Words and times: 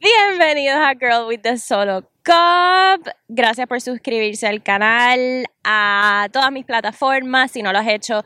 Bienvenidos 0.00 0.78
a 0.78 0.94
Girl 0.94 1.26
with 1.28 1.40
the 1.42 1.56
Solo 1.58 2.02
Cup. 2.22 3.08
Gracias 3.28 3.66
por 3.66 3.80
suscribirse 3.80 4.46
al 4.46 4.62
canal, 4.62 5.46
a 5.62 6.28
todas 6.32 6.52
mis 6.52 6.64
plataformas. 6.64 7.50
Si 7.50 7.62
no 7.62 7.72
lo 7.72 7.78
has 7.78 7.88
hecho, 7.88 8.24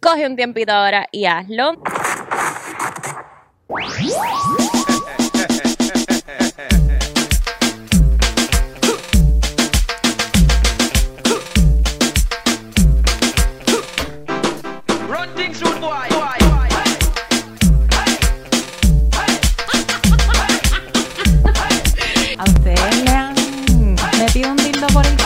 coge 0.00 0.26
un 0.26 0.36
tiempito 0.36 0.72
ahora 0.72 1.06
y 1.12 1.26
hazlo. 1.26 1.80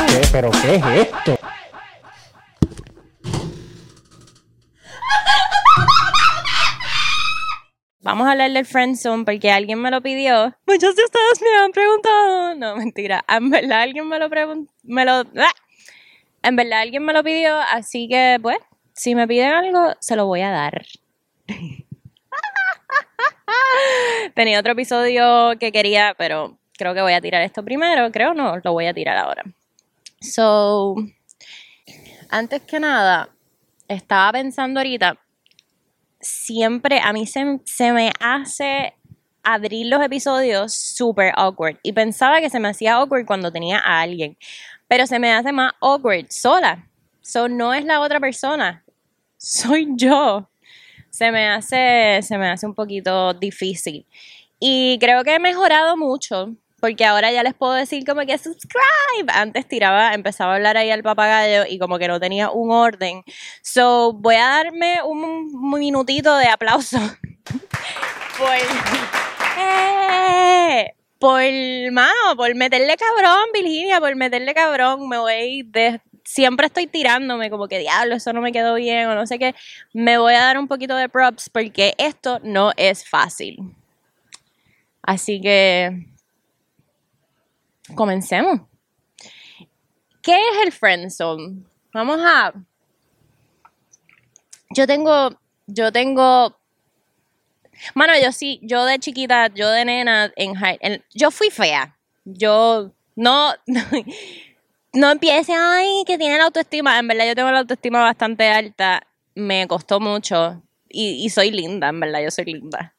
¿Qué? 0.07 0.23
¿Pero 0.33 0.51
qué 0.51 0.77
es 0.77 0.87
esto? 0.87 1.39
Vamos 8.01 8.27
a 8.27 8.33
hablar 8.33 8.51
del 8.51 8.65
friendzone 8.65 9.27
porque 9.27 9.51
alguien 9.51 9.83
me 9.83 9.91
lo 9.91 10.01
pidió. 10.01 10.57
Muchos 10.67 10.97
de 10.97 11.05
ustedes 11.05 11.43
me 11.43 11.59
han 11.59 11.73
preguntado. 11.73 12.55
No, 12.55 12.77
mentira. 12.77 13.23
En 13.29 13.51
verdad 13.51 13.83
alguien 13.83 14.09
me 14.09 14.19
lo 14.19 14.31
preguntó. 14.31 14.73
Me 14.83 15.05
lo... 15.05 15.13
¡Ah! 15.13 15.53
En 16.43 16.57
verdad 16.57 16.81
alguien 16.81 17.05
me 17.05 17.13
lo 17.13 17.23
pidió, 17.23 17.59
así 17.71 18.09
que 18.09 18.39
pues, 18.41 18.57
si 18.95 19.15
me 19.15 19.29
piden 19.29 19.53
algo, 19.53 19.93
se 20.01 20.17
lo 20.17 20.25
voy 20.25 20.41
a 20.41 20.51
dar. 20.51 20.87
Tenía 24.35 24.61
otro 24.61 24.73
episodio 24.73 25.59
que 25.59 25.71
quería, 25.71 26.15
pero 26.17 26.57
creo 26.79 26.95
que 26.95 27.03
voy 27.03 27.13
a 27.13 27.21
tirar 27.21 27.43
esto 27.43 27.63
primero. 27.63 28.11
Creo 28.11 28.33
no, 28.33 28.57
lo 28.57 28.73
voy 28.73 28.87
a 28.87 28.95
tirar 28.95 29.19
ahora. 29.19 29.45
So, 30.21 30.97
antes 32.29 32.63
que 32.63 32.81
nada, 32.81 33.31
estaba 33.87 34.33
pensando 34.33 34.81
ahorita, 34.81 35.19
siempre 36.21 37.01
a 37.01 37.13
mí 37.13 37.27
se, 37.27 37.61
se 37.65 37.93
me 37.93 38.13
hace 38.21 38.95
abrir 39.43 39.87
los 39.87 40.03
episodios 40.03 40.75
super 40.75 41.33
awkward. 41.37 41.79
Y 41.83 41.93
pensaba 41.93 42.41
que 42.41 42.51
se 42.51 42.61
me 42.61 42.69
hacía 42.69 42.97
awkward 42.97 43.25
cuando 43.25 43.51
tenía 43.51 43.79
a 43.79 44.01
alguien. 44.01 44.37
Pero 44.89 45.07
se 45.07 45.19
me 45.19 45.33
hace 45.33 45.53
más 45.53 45.73
awkward 45.81 46.27
sola. 46.31 46.89
So 47.23 47.49
no 47.49 47.73
es 47.73 47.85
la 47.85 48.01
otra 48.01 48.21
persona. 48.21 48.85
Soy 49.37 49.89
yo. 49.97 50.51
Se 51.11 51.31
me 51.31 51.49
hace, 51.49 52.21
se 52.23 52.37
me 52.37 52.51
hace 52.51 52.67
un 52.67 52.75
poquito 52.75 53.33
difícil. 53.35 54.07
Y 54.61 54.99
creo 54.99 55.25
que 55.25 55.35
he 55.35 55.39
mejorado 55.39 55.97
mucho. 55.97 56.55
Porque 56.81 57.05
ahora 57.05 57.33
ya 57.33 57.43
les 57.43 57.55
puedo 57.55 57.73
decir 57.73 58.05
como 58.07 58.21
que 58.23 58.39
subscribe. 58.39 59.33
Antes 59.33 59.67
tiraba, 59.67 60.15
empezaba 60.15 60.53
a 60.53 60.57
hablar 60.57 60.77
ahí 60.77 60.91
al 60.91 61.03
papagayo 61.03 61.65
y 61.69 61.79
como 61.79 61.99
que 61.99 62.07
no 62.07 62.21
tenía 62.21 62.51
un 62.51 62.71
orden. 62.71 63.25
So 63.63 64.13
voy 64.13 64.37
a 64.37 64.47
darme 64.47 65.03
un 65.03 65.71
minutito 65.73 66.37
de 66.37 66.47
aplauso. 66.47 66.99
por, 68.39 68.55
¡Eh! 69.59 70.95
por, 71.19 71.43
mano, 71.93 72.37
por 72.37 72.55
meterle 72.55 72.97
cabrón, 72.97 73.49
Virginia, 73.53 74.01
por 74.01 74.15
meterle 74.15 74.55
cabrón. 74.55 75.09
Me 75.09 75.19
voy 75.19 75.65
de, 75.65 76.01
siempre 76.25 76.67
estoy 76.67 76.87
tirándome 76.87 77.51
como 77.51 77.69
que 77.69 77.79
diablo, 77.79 78.15
eso 78.15 78.33
no 78.33 78.41
me 78.41 78.53
quedó 78.53 78.75
bien 78.75 79.09
o 79.09 79.15
no 79.15 79.27
sé 79.27 79.39
qué. 79.39 79.55
Me 79.93 80.19
voy 80.19 80.35
a 80.35 80.41
dar 80.41 80.59
un 80.59 80.69
poquito 80.69 80.95
de 80.95 81.09
props 81.09 81.51
porque 81.51 81.95
esto 81.99 82.39
no 82.45 82.73
es 82.77 83.09
fácil. 83.09 83.75
Así 85.03 85.41
que 85.41 86.07
comencemos. 87.95 88.61
¿Qué 90.23 90.35
es 90.35 90.67
el 90.67 90.73
friendzone? 90.73 91.63
Vamos 91.93 92.21
a. 92.23 92.53
Yo 94.71 94.87
tengo. 94.87 95.31
Yo 95.67 95.93
tengo. 95.93 96.59
Mano, 97.95 98.13
yo 98.23 98.33
sí, 98.33 98.61
yo 98.63 98.85
de 98.85 98.99
chiquita, 98.99 99.47
yo 99.55 99.71
de 99.71 99.85
nena, 99.85 100.33
en, 100.37 100.55
high, 100.55 100.79
yo 101.15 101.31
fui 101.31 101.51
fea. 101.51 101.97
Yo 102.25 102.93
no. 103.17 103.55
No 104.95 105.11
empiece, 105.11 105.53
ay, 105.53 106.03
que 106.07 106.17
tiene 106.17 106.39
la 106.39 106.45
autoestima. 106.45 106.99
En 106.99 107.07
verdad, 107.07 107.27
yo 107.27 107.35
tengo 107.35 107.51
la 107.51 107.59
autoestima 107.59 108.01
bastante 108.01 108.49
alta. 108.49 109.07
Me 109.35 109.69
costó 109.69 110.01
mucho. 110.01 110.63
Y, 110.89 111.25
y 111.25 111.29
soy 111.29 111.51
linda, 111.51 111.91
en 111.91 112.01
verdad, 112.01 112.23
yo 112.23 112.31
soy 112.31 112.47
linda. 112.47 112.95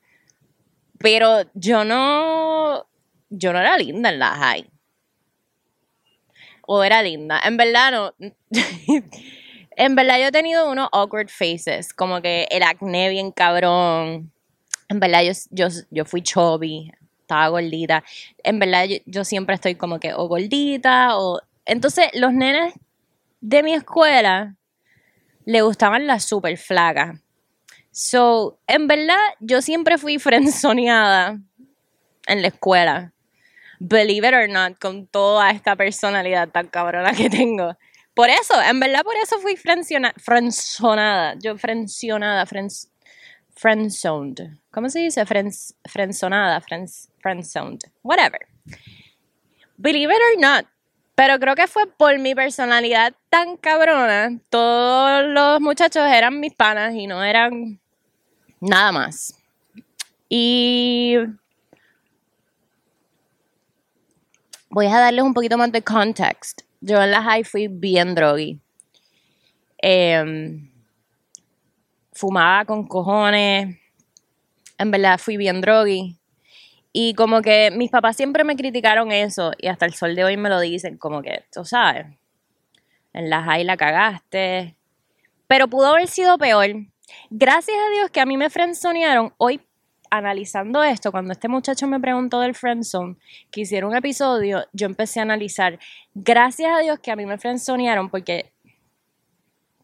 Pero 1.00 1.50
yo 1.56 1.84
no. 1.84 2.86
Yo 3.30 3.52
no 3.54 3.60
era 3.60 3.76
linda 3.78 4.10
en 4.10 4.20
la 4.20 4.30
high 4.36 4.70
o 6.72 6.84
era 6.84 7.02
linda. 7.02 7.42
En 7.44 7.58
verdad 7.58 7.92
no. 7.92 8.14
en 9.76 9.96
verdad 9.96 10.20
yo 10.20 10.28
he 10.28 10.32
tenido 10.32 10.70
unos 10.70 10.88
awkward 10.92 11.30
faces, 11.30 11.94
como 11.94 12.22
que 12.22 12.48
el 12.52 12.62
acné 12.62 13.10
bien 13.10 13.32
cabrón. 13.32 14.32
En 14.88 15.00
verdad 15.00 15.24
yo, 15.24 15.32
yo, 15.50 15.68
yo 15.90 16.06
fui 16.06 16.22
chubby, 16.22 16.92
estaba 17.22 17.48
gordita. 17.48 18.04
En 18.44 18.60
verdad 18.60 18.86
yo, 19.08 19.24
siempre 19.24 19.56
estoy 19.56 19.74
como 19.74 20.00
que 20.00 20.14
o 20.14 20.28
gordita 20.28 21.18
o... 21.18 21.42
Entonces 21.66 22.10
los 22.14 22.34
nenes 22.34 22.76
de 23.42 23.64
mi 23.64 23.74
escuela 23.74 24.56
le 25.46 25.64
gustaban 25.64 26.06
las 26.06 26.24
super 26.24 26.56
flacas. 26.56 27.20
So, 27.90 28.60
en 28.68 28.86
verdad 28.86 29.18
yo 29.40 29.64
siempre 29.64 29.98
fui 29.98 30.20
frenzoneada 30.20 31.40
en 32.28 32.42
la 32.44 32.50
escuela 32.50 33.12
believe 33.80 34.28
it 34.28 34.34
or 34.34 34.48
not, 34.48 34.78
con 34.78 35.08
toda 35.08 35.50
esta 35.52 35.76
personalidad 35.76 36.50
tan 36.50 36.68
cabrona 36.68 37.14
que 37.14 37.30
tengo. 37.30 37.76
Por 38.14 38.30
eso, 38.30 38.62
en 38.62 38.80
verdad 38.80 39.04
por 39.04 39.16
eso 39.16 39.40
fui 39.40 39.56
frenzonada. 39.56 41.36
Yo 41.40 41.58
frencionada, 41.58 42.46
frens, 42.46 42.92
friendzoned. 43.56 44.58
¿Cómo 44.72 44.90
se 44.90 45.00
dice? 45.00 45.26
Frens, 45.26 45.74
frenzonada, 45.86 46.60
friends, 46.62 47.10
friendzoned. 47.22 47.80
Whatever. 48.04 48.40
Believe 49.78 50.14
it 50.14 50.20
or 50.20 50.42
not. 50.42 50.66
Pero 51.16 51.40
creo 51.40 51.56
que 51.56 51.68
fue 51.68 51.86
por 51.86 52.18
mi 52.20 52.36
personalidad 52.36 53.14
tan 53.30 53.58
cabrona. 53.58 54.38
Todos 54.50 55.26
los 55.26 55.62
muchachos 55.62 56.06
eran 56.08 56.40
mis 56.40 56.54
panas 56.54 56.94
y 56.96 57.08
no 57.08 57.24
eran 57.24 57.80
nada 58.60 58.92
más. 58.92 59.36
Y 60.30 61.16
voy 64.70 64.86
a 64.88 65.00
darles 65.00 65.24
un 65.24 65.34
poquito 65.34 65.58
más 65.58 65.72
de 65.72 65.82
context. 65.82 66.62
Yo 66.82 67.02
en 67.02 67.12
la 67.12 67.22
high 67.22 67.44
fui 67.44 67.68
bien 67.68 68.16
drogui. 68.16 68.60
Em, 69.78 70.72
fumaba 72.14 72.66
con 72.66 72.88
cojones. 72.88 73.78
En 74.78 74.92
verdad 74.92 75.18
fui 75.18 75.38
bien 75.38 75.62
drogui. 75.62 76.18
Y 76.92 77.14
como 77.14 77.42
que 77.42 77.72
mis 77.72 77.92
papás 77.92 78.16
siempre 78.16 78.44
me 78.44 78.56
criticaron 78.56 79.12
eso 79.12 79.52
y 79.58 79.68
hasta 79.68 79.86
el 79.86 79.94
sol 79.94 80.16
de 80.16 80.24
hoy 80.24 80.38
me 80.38 80.50
lo 80.50 80.60
dicen, 80.60 80.98
como 80.98 81.22
que, 81.22 81.44
tú 81.52 81.64
sabes, 81.64 82.08
en 83.14 83.30
la 83.30 83.44
high 83.44 83.64
la 83.64 83.78
cagaste. 83.78 84.76
Pero 85.48 85.68
pudo 85.68 85.88
haber 85.88 86.08
sido 86.08 86.38
peor. 86.38 86.68
Gracias 87.30 87.78
a 87.78 87.90
Dios 87.92 88.12
que 88.12 88.22
a 88.22 88.26
mí 88.26 88.38
me 88.38 88.50
frenzonearon. 88.50 89.34
Hoy, 89.38 89.62
analizando 90.10 90.84
esto, 90.84 91.12
cuando 91.12 91.34
este 91.34 91.48
muchacho 91.48 91.88
me 91.88 92.00
preguntó 92.00 92.40
del 92.40 92.56
friendzone, 92.56 93.16
que 93.52 93.62
hiciera 93.62 93.88
un 93.88 93.96
episodio, 93.96 94.66
yo 94.74 94.86
empecé 94.86 95.20
a 95.20 95.24
analizar. 95.24 95.80
Gracias 96.14 96.72
a 96.72 96.80
Dios 96.80 97.00
que 97.00 97.12
a 97.12 97.16
mí 97.16 97.26
me 97.26 97.38
frenzonearon 97.38 98.10
porque 98.10 98.52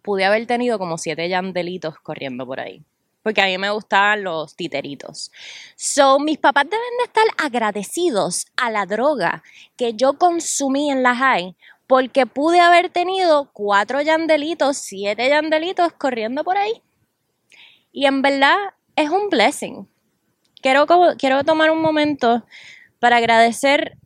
pude 0.01 0.23
haber 0.23 0.45
tenido 0.45 0.77
como 0.77 0.97
siete 0.97 1.27
yandelitos 1.27 1.99
corriendo 1.99 2.45
por 2.45 2.59
ahí. 2.59 2.83
Porque 3.23 3.41
a 3.41 3.45
mí 3.45 3.57
me 3.57 3.71
gustaban 3.71 4.23
los 4.23 4.55
titeritos. 4.55 5.31
So, 5.75 6.19
mis 6.19 6.37
papás 6.37 6.65
deben 6.69 6.97
de 6.99 7.05
estar 7.05 7.25
agradecidos 7.43 8.45
a 8.55 8.69
la 8.69 8.85
droga 8.85 9.41
que 9.77 9.95
yo 9.95 10.19
consumí 10.19 10.91
en 10.91 11.01
la 11.01 11.15
high. 11.15 11.55
Porque 11.87 12.27
pude 12.27 12.59
haber 12.59 12.89
tenido 12.89 13.49
cuatro 13.51 13.99
yandelitos, 14.01 14.77
siete 14.77 15.27
yandelitos 15.27 15.93
corriendo 15.93 16.43
por 16.43 16.57
ahí. 16.57 16.83
Y 17.91 18.05
en 18.05 18.21
verdad 18.21 18.57
es 18.95 19.09
un 19.09 19.29
blessing. 19.29 19.87
Quiero, 20.65 20.87
quiero 21.19 21.43
tomar 21.43 21.69
un 21.69 21.79
momento 21.79 22.43
para 22.97 23.17
agradecer 23.17 23.99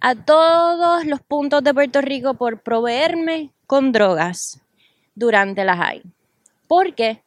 a 0.00 0.14
todos 0.14 1.04
los 1.04 1.20
puntos 1.20 1.64
de 1.64 1.74
Puerto 1.74 2.00
Rico 2.00 2.34
por 2.34 2.60
proveerme 2.60 3.50
con 3.66 3.90
drogas 3.90 4.60
durante 5.16 5.64
la 5.64 5.76
high. 5.76 6.04
Porque 6.68 7.22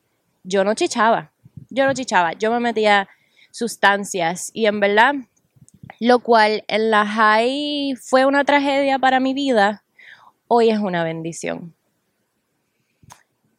yo 0.45 0.63
no 0.63 0.75
chichaba, 0.75 1.29
yo 1.69 1.85
no 1.85 1.93
chichaba, 1.93 2.31
yo 2.31 2.51
me 2.51 2.61
metía 2.61 3.09
sustancias 3.51 4.49
y 4.53 4.65
en 4.65 4.79
verdad, 4.79 5.15
lo 5.99 6.19
cual 6.19 6.63
en 6.69 6.89
la 6.89 7.05
high 7.05 7.97
fue 8.01 8.25
una 8.25 8.45
tragedia 8.45 8.97
para 8.97 9.19
mi 9.19 9.33
vida, 9.33 9.83
hoy 10.47 10.69
es 10.69 10.79
una 10.79 11.03
bendición. 11.03 11.75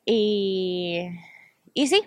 Y, 0.06 1.10
y 1.74 1.88
sí, 1.88 2.04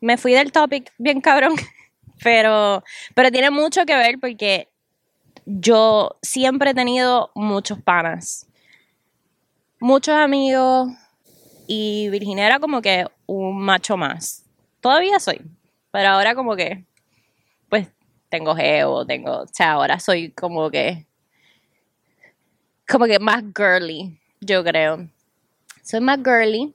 me 0.00 0.16
fui 0.16 0.32
del 0.32 0.52
topic 0.52 0.92
bien 0.96 1.20
cabrón, 1.20 1.54
pero, 2.22 2.82
pero 3.14 3.30
tiene 3.30 3.50
mucho 3.50 3.84
que 3.84 3.96
ver 3.96 4.18
porque 4.20 4.68
yo 5.46 6.16
siempre 6.22 6.70
he 6.70 6.74
tenido 6.74 7.30
muchos 7.34 7.80
panas, 7.82 8.46
muchos 9.80 10.14
amigos 10.14 10.88
y 11.66 12.08
Virginia 12.10 12.46
era 12.46 12.60
como 12.60 12.80
que 12.82 13.06
un 13.26 13.60
macho 13.60 13.96
más. 13.96 14.44
Todavía 14.80 15.18
soy, 15.18 15.40
pero 15.90 16.10
ahora 16.10 16.34
como 16.34 16.56
que, 16.56 16.84
pues 17.68 17.88
tengo 18.28 18.54
geo, 18.54 19.06
tengo, 19.06 19.42
o 19.42 19.46
sea, 19.46 19.72
ahora 19.72 19.98
soy 19.98 20.30
como 20.32 20.70
que, 20.70 21.06
como 22.88 23.06
que 23.06 23.18
más 23.18 23.42
girly, 23.56 24.20
yo 24.40 24.62
creo. 24.62 25.08
Soy 25.82 26.00
más 26.00 26.18
girly 26.18 26.74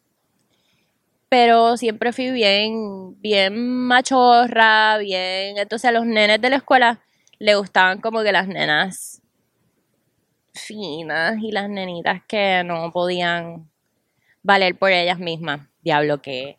pero 1.30 1.78
siempre 1.78 2.12
fui 2.12 2.32
bien, 2.32 3.20
bien 3.22 3.86
machorra, 3.86 4.98
bien. 4.98 5.58
Entonces 5.58 5.88
a 5.88 5.92
los 5.92 6.06
nenes 6.06 6.42
de 6.42 6.50
la 6.50 6.58
escuela 6.58 7.00
le 7.38 7.56
gustaban 7.56 8.02
como 8.02 8.24
que 8.24 8.32
las 8.32 8.48
nenas 8.48 9.22
finas 10.54 11.38
y 11.42 11.52
las 11.52 11.70
nenitas 11.70 12.24
que 12.28 12.64
no 12.66 12.92
podían 12.92 13.70
valer 14.42 14.76
por 14.76 14.92
ellas 14.92 15.20
mismas. 15.20 15.68
Diablo, 15.84 16.22
que. 16.22 16.58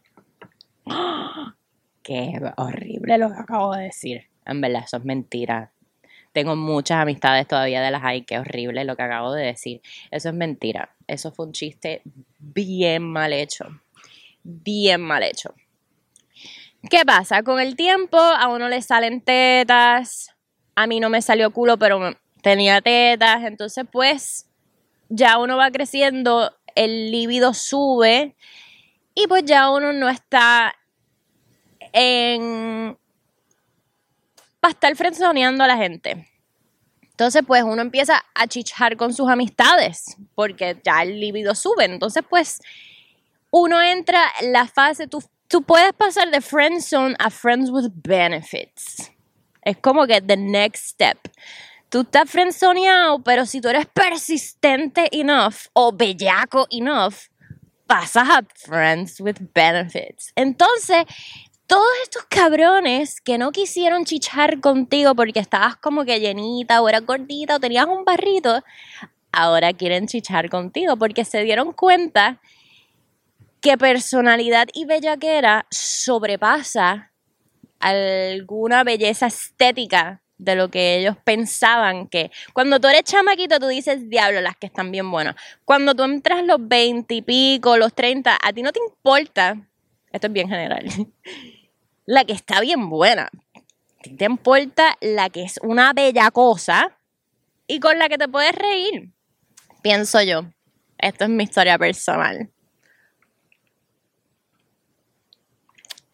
Qué 2.02 2.40
horrible 2.56 3.18
lo 3.18 3.28
que 3.28 3.40
acabo 3.40 3.74
de 3.74 3.84
decir. 3.84 4.28
En 4.46 4.60
verdad, 4.60 4.84
eso 4.84 4.96
es 4.96 5.04
mentira. 5.04 5.72
Tengo 6.32 6.56
muchas 6.56 6.98
amistades 6.98 7.46
todavía 7.46 7.82
de 7.82 7.90
las 7.90 8.02
hay. 8.02 8.22
Qué 8.22 8.38
horrible 8.38 8.84
lo 8.84 8.96
que 8.96 9.02
acabo 9.02 9.32
de 9.32 9.44
decir. 9.44 9.82
Eso 10.10 10.30
es 10.30 10.34
mentira. 10.34 10.96
Eso 11.06 11.30
fue 11.30 11.46
un 11.46 11.52
chiste 11.52 12.02
bien 12.38 13.02
mal 13.02 13.32
hecho 13.32 13.66
bien 14.42 15.00
mal 15.00 15.22
hecho. 15.22 15.54
¿Qué 16.88 17.04
pasa? 17.04 17.42
Con 17.42 17.60
el 17.60 17.76
tiempo 17.76 18.18
a 18.18 18.48
uno 18.48 18.68
le 18.68 18.80
salen 18.80 19.20
tetas, 19.20 20.30
a 20.74 20.86
mí 20.86 20.98
no 21.00 21.10
me 21.10 21.20
salió 21.20 21.50
culo, 21.50 21.78
pero 21.78 22.16
tenía 22.42 22.80
tetas, 22.80 23.44
entonces 23.44 23.84
pues 23.90 24.46
ya 25.10 25.38
uno 25.38 25.56
va 25.56 25.70
creciendo, 25.70 26.56
el 26.74 27.10
líbido 27.10 27.52
sube 27.52 28.34
y 29.14 29.26
pues 29.26 29.44
ya 29.44 29.70
uno 29.70 29.92
no 29.92 30.08
está 30.08 30.74
en... 31.92 32.96
para 34.60 34.72
estar 34.72 34.96
frenzoneando 34.96 35.64
a 35.64 35.66
la 35.66 35.76
gente. 35.76 36.26
Entonces, 37.20 37.42
pues 37.46 37.62
uno 37.64 37.82
empieza 37.82 38.24
a 38.34 38.46
chichar 38.46 38.96
con 38.96 39.12
sus 39.12 39.28
amistades, 39.28 40.16
porque 40.34 40.80
ya 40.82 41.02
el 41.02 41.20
líbido 41.20 41.54
sube. 41.54 41.84
Entonces, 41.84 42.22
pues 42.26 42.60
uno 43.50 43.80
entra 43.82 44.22
en 44.40 44.52
la 44.52 44.66
fase, 44.66 45.06
tú, 45.06 45.62
puedes 45.62 45.92
pasar 45.92 46.30
de 46.30 46.40
friend 46.40 46.80
zone 46.80 47.14
a 47.18 47.30
friends 47.30 47.70
with 47.70 47.90
benefits. 47.92 49.10
Es 49.62 49.76
como 49.78 50.06
que 50.06 50.20
the 50.20 50.36
next 50.36 50.90
step. 50.90 51.18
Tú 51.88 52.02
estás 52.02 52.30
friendzoneado, 52.30 53.20
pero 53.24 53.44
si 53.44 53.60
tú 53.60 53.68
eres 53.68 53.86
persistente 53.86 55.08
enough 55.10 55.66
o 55.72 55.90
bellaco 55.90 56.68
enough, 56.70 57.14
pasas 57.86 58.28
a 58.28 58.42
friends 58.54 59.20
with 59.20 59.38
benefits. 59.52 60.32
Entonces, 60.36 61.04
todos 61.66 61.90
estos 62.04 62.24
cabrones 62.28 63.20
que 63.20 63.38
no 63.38 63.50
quisieron 63.50 64.04
chichar 64.04 64.60
contigo 64.60 65.16
porque 65.16 65.40
estabas 65.40 65.76
como 65.76 66.04
que 66.04 66.20
llenita 66.20 66.80
o 66.80 66.88
eras 66.88 67.04
gordita 67.04 67.56
o 67.56 67.60
tenías 67.60 67.86
un 67.86 68.04
barrito, 68.04 68.62
ahora 69.32 69.72
quieren 69.72 70.06
chichar 70.06 70.48
contigo 70.48 70.96
porque 70.96 71.24
se 71.24 71.42
dieron 71.42 71.72
cuenta 71.72 72.40
que 73.60 73.76
personalidad 73.78 74.68
y 74.72 74.84
bellaquera 74.84 75.66
sobrepasa 75.70 77.12
alguna 77.78 78.84
belleza 78.84 79.26
estética 79.26 80.22
de 80.38 80.54
lo 80.54 80.70
que 80.70 80.96
ellos 80.96 81.16
pensaban 81.22 82.08
que. 82.08 82.30
Cuando 82.52 82.80
tú 82.80 82.88
eres 82.88 83.04
chamaquito, 83.04 83.58
tú 83.58 83.68
dices, 83.68 84.08
diablo, 84.08 84.40
las 84.40 84.56
que 84.56 84.66
están 84.66 84.90
bien 84.90 85.10
buenas. 85.10 85.36
Cuando 85.64 85.94
tú 85.94 86.04
entras 86.04 86.44
los 86.44 86.66
20 86.66 87.14
y 87.14 87.22
pico, 87.22 87.76
los 87.76 87.94
30, 87.94 88.38
a 88.42 88.52
ti 88.52 88.62
no 88.62 88.72
te 88.72 88.80
importa, 88.80 89.56
esto 90.12 90.26
es 90.26 90.32
bien 90.32 90.48
general, 90.48 90.86
la 92.06 92.24
que 92.24 92.32
está 92.32 92.60
bien 92.60 92.88
buena. 92.88 93.30
A 93.54 94.02
ti 94.02 94.16
te 94.16 94.24
importa 94.24 94.96
la 95.00 95.28
que 95.28 95.42
es 95.42 95.58
una 95.62 95.92
bella 95.92 96.30
cosa 96.30 96.96
y 97.66 97.78
con 97.78 97.98
la 97.98 98.08
que 98.08 98.16
te 98.16 98.28
puedes 98.28 98.52
reír. 98.52 99.12
Pienso 99.82 100.22
yo. 100.22 100.44
Esto 100.96 101.24
es 101.24 101.30
mi 101.30 101.44
historia 101.44 101.78
personal. 101.78 102.50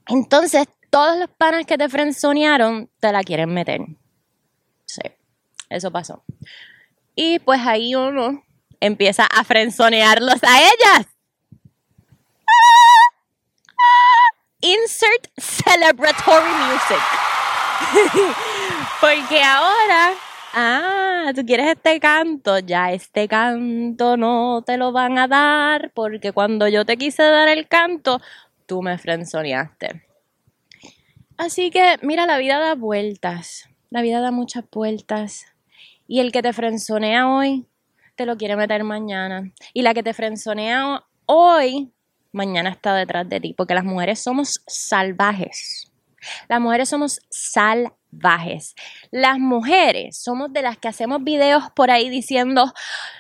Entonces, 0.08 0.66
todos 0.90 1.18
los 1.18 1.28
panas 1.30 1.66
que 1.66 1.76
te 1.76 1.88
frenzonearon 1.88 2.90
te 3.00 3.12
la 3.12 3.22
quieren 3.22 3.52
meter. 3.52 3.80
Sí, 4.86 5.02
eso 5.68 5.90
pasó. 5.90 6.24
Y 7.14 7.38
pues 7.40 7.60
ahí 7.66 7.94
uno 7.94 8.42
empieza 8.80 9.26
a 9.26 9.44
frenzonearlos 9.44 10.42
a 10.42 10.58
ellas. 10.60 11.06
Insert 14.60 15.28
celebratory 15.38 16.50
music. 16.50 17.02
Porque 19.00 19.42
ahora, 19.42 20.14
ah, 20.54 21.32
tú 21.34 21.44
quieres 21.44 21.68
este 21.68 22.00
canto, 22.00 22.58
ya 22.58 22.92
este 22.92 23.28
canto 23.28 24.16
no 24.16 24.62
te 24.64 24.76
lo 24.76 24.92
van 24.92 25.18
a 25.18 25.28
dar 25.28 25.90
porque 25.94 26.32
cuando 26.32 26.68
yo 26.68 26.84
te 26.86 26.96
quise 26.96 27.22
dar 27.22 27.48
el 27.48 27.68
canto, 27.68 28.20
tú 28.66 28.82
me 28.82 28.98
frenzoneaste. 28.98 30.06
Así 31.36 31.70
que, 31.70 31.98
mira, 32.02 32.26
la 32.26 32.38
vida 32.38 32.58
da 32.58 32.74
vueltas. 32.74 33.68
La 33.90 34.02
vida 34.02 34.20
da 34.20 34.30
muchas 34.30 34.64
vueltas. 34.70 35.46
Y 36.08 36.20
el 36.20 36.32
que 36.32 36.42
te 36.42 36.52
frenzonea 36.52 37.28
hoy, 37.28 37.66
te 38.14 38.26
lo 38.26 38.36
quiere 38.36 38.56
meter 38.56 38.84
mañana. 38.84 39.52
Y 39.74 39.82
la 39.82 39.94
que 39.94 40.02
te 40.02 40.14
frenzonea 40.14 41.04
hoy, 41.26 41.92
mañana 42.32 42.70
está 42.70 42.94
detrás 42.94 43.28
de 43.28 43.40
ti. 43.40 43.54
Porque 43.54 43.74
las 43.74 43.84
mujeres 43.84 44.20
somos 44.20 44.62
salvajes. 44.66 45.92
Las 46.48 46.60
mujeres 46.60 46.88
somos 46.88 47.20
salvajes. 47.28 48.74
Las 49.10 49.38
mujeres 49.38 50.16
somos 50.18 50.52
de 50.52 50.62
las 50.62 50.78
que 50.78 50.88
hacemos 50.88 51.22
videos 51.22 51.64
por 51.74 51.90
ahí 51.90 52.08
diciendo, 52.08 52.72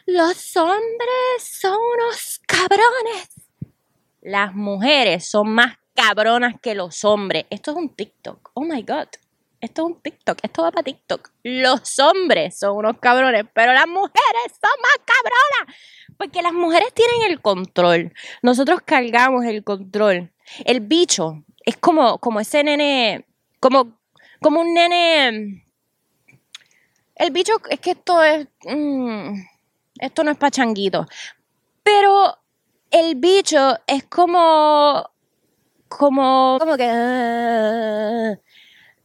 los 0.06 0.56
hombres 0.56 1.42
son 1.42 1.76
unos 1.76 2.40
cabrones 2.46 3.35
las 4.26 4.54
mujeres 4.56 5.28
son 5.28 5.50
más 5.50 5.78
cabronas 5.94 6.54
que 6.60 6.74
los 6.74 7.04
hombres. 7.04 7.46
Esto 7.48 7.70
es 7.70 7.76
un 7.76 7.94
TikTok. 7.94 8.50
Oh 8.54 8.64
my 8.64 8.82
God. 8.82 9.06
Esto 9.60 9.82
es 9.82 9.86
un 9.86 10.02
TikTok. 10.02 10.38
Esto 10.42 10.62
va 10.62 10.72
para 10.72 10.82
TikTok. 10.82 11.30
Los 11.44 11.96
hombres 12.00 12.58
son 12.58 12.76
unos 12.76 12.98
cabrones, 12.98 13.44
pero 13.54 13.72
las 13.72 13.86
mujeres 13.86 14.52
son 14.60 14.72
más 14.82 14.98
cabronas. 15.04 15.76
Porque 16.18 16.42
las 16.42 16.52
mujeres 16.52 16.92
tienen 16.92 17.30
el 17.30 17.40
control. 17.40 18.12
Nosotros 18.42 18.80
cargamos 18.84 19.44
el 19.44 19.62
control. 19.62 20.32
El 20.64 20.80
bicho 20.80 21.44
es 21.64 21.76
como, 21.76 22.18
como 22.18 22.40
ese 22.40 22.64
nene, 22.64 23.26
como, 23.60 23.96
como 24.40 24.60
un 24.60 24.74
nene. 24.74 25.64
El 27.14 27.30
bicho 27.30 27.52
es 27.70 27.78
que 27.78 27.92
esto 27.92 28.24
es. 28.24 28.48
Mm, 28.64 29.40
esto 30.00 30.24
no 30.24 30.32
es 30.32 30.36
pachanguito. 30.36 31.06
Pero 31.84 32.36
el 32.90 33.16
bicho 33.16 33.78
es 33.86 34.04
como, 34.04 35.10
como, 35.88 36.56
como 36.60 36.76
que 36.76 38.38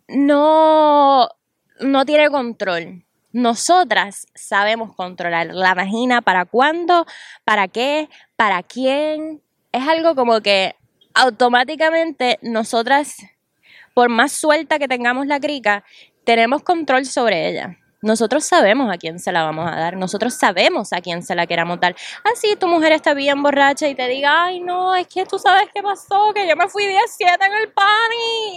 no, 0.07 1.29
no 1.79 2.05
tiene 2.05 2.29
control. 2.29 3.03
Nosotras 3.33 4.27
sabemos 4.35 4.93
controlar 4.95 5.47
la 5.53 5.73
vagina 5.73 6.21
para 6.21 6.45
cuándo, 6.45 7.05
para 7.45 7.67
qué, 7.67 8.09
para 8.35 8.61
quién. 8.63 9.41
Es 9.71 9.87
algo 9.87 10.15
como 10.15 10.41
que 10.41 10.75
automáticamente 11.13 12.39
nosotras, 12.41 13.15
por 13.93 14.09
más 14.09 14.33
suelta 14.33 14.79
que 14.79 14.87
tengamos 14.87 15.27
la 15.27 15.39
crica, 15.39 15.85
tenemos 16.25 16.61
control 16.63 17.05
sobre 17.05 17.49
ella. 17.49 17.77
Nosotros 18.01 18.43
sabemos 18.45 18.91
a 18.91 18.97
quién 18.97 19.19
se 19.19 19.31
la 19.31 19.43
vamos 19.43 19.69
a 19.71 19.75
dar, 19.75 19.95
nosotros 19.95 20.33
sabemos 20.33 20.91
a 20.91 21.01
quién 21.01 21.21
se 21.21 21.35
la 21.35 21.45
queramos 21.45 21.79
dar. 21.79 21.95
Así 22.23 22.55
tu 22.55 22.67
mujer 22.67 22.91
está 22.93 23.13
bien 23.13 23.43
borracha 23.43 23.87
y 23.87 23.93
te 23.93 24.07
diga, 24.07 24.45
ay 24.45 24.59
no, 24.59 24.95
es 24.95 25.07
que 25.07 25.25
tú 25.25 25.37
sabes 25.37 25.69
qué 25.73 25.83
pasó, 25.83 26.33
que 26.33 26.47
yo 26.47 26.55
me 26.55 26.67
fui 26.67 26.87
17 26.87 27.45
en 27.45 27.53
el 27.53 27.71
pan 27.71 27.87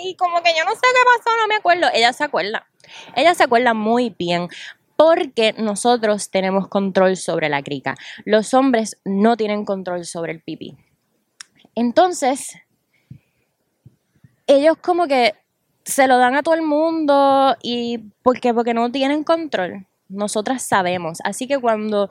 y, 0.02 0.16
como 0.16 0.42
que 0.42 0.54
yo 0.56 0.64
no 0.64 0.70
sé 0.70 0.80
qué 0.80 1.18
pasó, 1.18 1.36
no 1.38 1.46
me 1.46 1.56
acuerdo. 1.56 1.88
Ella 1.92 2.12
se 2.14 2.24
acuerda, 2.24 2.66
ella 3.14 3.34
se 3.34 3.44
acuerda 3.44 3.74
muy 3.74 4.14
bien 4.18 4.48
porque 4.96 5.54
nosotros 5.58 6.30
tenemos 6.30 6.68
control 6.68 7.16
sobre 7.16 7.50
la 7.50 7.62
crica. 7.62 7.96
Los 8.24 8.54
hombres 8.54 8.98
no 9.04 9.36
tienen 9.36 9.64
control 9.66 10.06
sobre 10.06 10.32
el 10.32 10.40
pipí. 10.40 10.76
Entonces, 11.74 12.56
ellos 14.46 14.76
como 14.80 15.06
que 15.06 15.34
se 15.84 16.08
lo 16.08 16.18
dan 16.18 16.34
a 16.34 16.42
todo 16.42 16.54
el 16.54 16.62
mundo 16.62 17.56
y 17.62 17.98
porque 18.22 18.54
porque 18.54 18.74
no 18.74 18.90
tienen 18.90 19.24
control. 19.24 19.86
Nosotras 20.08 20.62
sabemos, 20.62 21.18
así 21.24 21.46
que 21.46 21.58
cuando 21.58 22.10